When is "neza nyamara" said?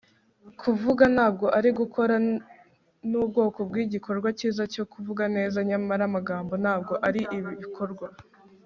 5.35-6.03